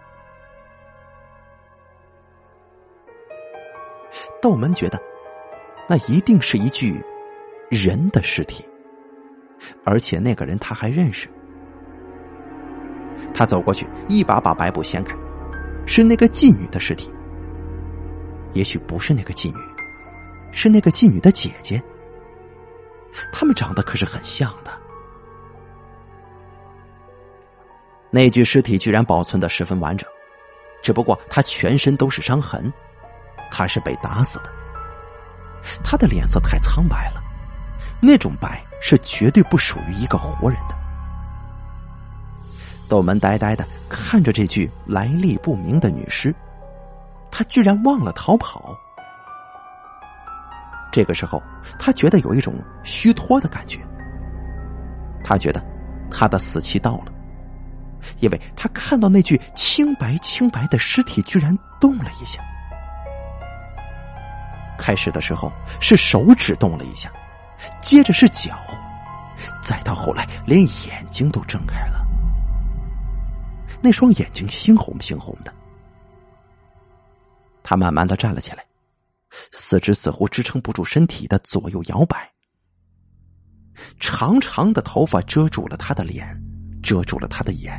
[4.41, 4.99] 窦门觉得，
[5.87, 7.03] 那一定是一具
[7.69, 8.63] 人的尸体，
[9.83, 11.27] 而且那个人他还认识。
[13.33, 15.15] 他走过去，一把把白布掀开，
[15.85, 17.11] 是那个妓女的尸体。
[18.53, 19.57] 也许不是那个妓女，
[20.51, 21.81] 是那个妓女的姐姐。
[23.31, 24.71] 他们长得可是很像的。
[28.09, 30.07] 那具尸体居然保存的十分完整，
[30.81, 32.71] 只不过他全身都是伤痕，
[33.51, 34.51] 他是被打死的。
[35.83, 37.21] 他的脸色太苍白了，
[38.01, 40.75] 那种白是绝对不属于一个活人的。
[42.87, 46.33] 窦门呆呆的看着这具来历不明的女尸，
[47.29, 48.73] 他居然忘了逃跑。
[50.91, 51.43] 这个时候，
[51.77, 53.79] 他觉得有一种虚脱的感觉。
[55.23, 55.61] 他觉得
[56.09, 57.11] 他的死期到了。
[58.19, 62.41] 因为他看到那具清白清白的尸体居然动了一下，
[64.77, 65.51] 开始的时候
[65.81, 67.11] 是手指动了一下，
[67.79, 68.57] 接着是脚，
[69.61, 72.05] 再到后来连眼睛都睁开了，
[73.81, 75.53] 那双眼睛猩红猩红的。
[77.63, 78.63] 他慢慢的站了起来，
[79.51, 82.31] 四肢似乎支撑不住身体的左右摇摆，
[83.99, 86.41] 长长的头发遮住了他的脸。
[86.83, 87.77] 遮住了他的眼，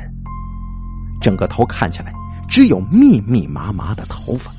[1.19, 2.13] 整个头看起来
[2.47, 4.51] 只有密密麻麻的头发。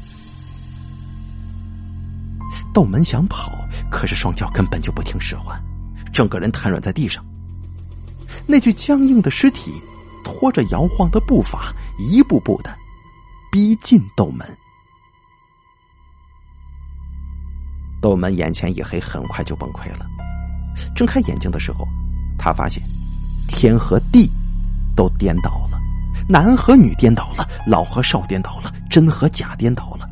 [2.73, 3.53] 窦门想跑，
[3.91, 5.61] 可是双脚根本就不听使唤，
[6.13, 7.25] 整个人瘫软在地上。
[8.47, 9.73] 那具僵硬的尸体
[10.25, 12.75] 拖着摇晃的步伐，一步步的
[13.51, 14.47] 逼近窦门。
[18.01, 20.07] 窦门眼前一黑，很快就崩溃了。
[20.95, 21.87] 睁开眼睛的时候，
[22.39, 22.83] 他发现
[23.49, 24.31] 天和地。
[24.97, 25.81] 都颠倒了，
[26.29, 30.07] 男和女颠倒了，老和少颠倒了，真和假颠倒了，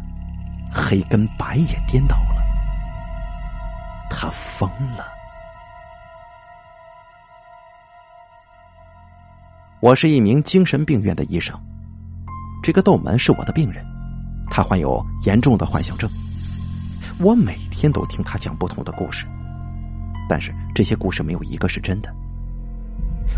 [0.72, 2.38] 黑跟白也颠倒了。
[4.11, 5.06] 他疯了。
[9.80, 11.59] 我是一名精神病院的医生，
[12.62, 13.84] 这个窦门是我的病人，
[14.50, 16.11] 他患有严重的幻想症。
[17.20, 19.26] 我每天都听他讲不同的故事，
[20.28, 22.12] 但是这些故事没有一个是真的。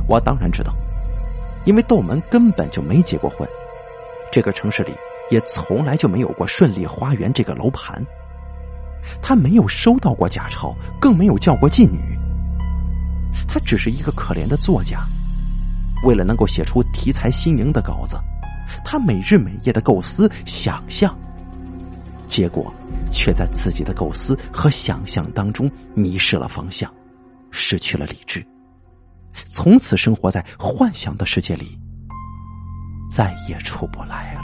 [0.09, 0.73] 我当然知道。
[1.67, 3.47] 因为窦门根本就没结过婚，
[4.33, 4.95] 这个城市里
[5.31, 8.03] 也从来就没有过顺利花园这个楼盘。
[9.23, 12.19] 他没有收到过假钞，更没有叫过妓女。
[13.47, 15.07] 他只是一个可怜的作家，
[16.05, 18.17] 为了能够写出题材新颖的稿子，
[18.85, 21.17] 他每日每夜的构思想象，
[22.27, 22.73] 结果
[23.11, 26.93] 却在自己的构思和想象当中迷失了方向，
[27.51, 28.45] 失去了理智。
[29.33, 31.79] 从此生活在幻想的世界里，
[33.09, 34.40] 再也出不来了。